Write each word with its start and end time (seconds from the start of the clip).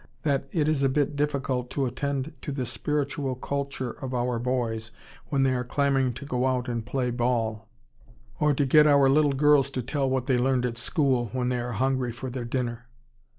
that 0.23 0.47
it 0.51 0.67
is 0.67 0.81
a 0.81 0.89
bit 0.89 1.15
difficult 1.15 1.69
to 1.69 1.85
attend 1.85 2.33
to 2.41 2.51
the 2.51 2.65
spiritual 2.65 3.35
culture 3.35 3.91
of 3.91 4.15
our 4.15 4.39
boys 4.39 4.89
when 5.27 5.43
they 5.43 5.53
are 5.53 5.63
clamoring 5.63 6.11
to 6.11 6.25
go 6.25 6.47
out 6.47 6.67
and 6.67 6.87
play 6.87 7.11
ball, 7.11 7.67
or 8.39 8.51
to 8.51 8.65
get 8.65 8.87
our 8.87 9.07
little 9.07 9.33
girls 9.33 9.69
to 9.69 9.83
tell 9.83 10.09
what 10.09 10.25
they 10.25 10.39
learned 10.39 10.65
at 10.65 10.75
school, 10.75 11.29
when 11.33 11.49
they 11.49 11.59
are 11.59 11.73
hungry 11.73 12.11
for 12.11 12.31
their 12.31 12.45
dinner. 12.45 12.87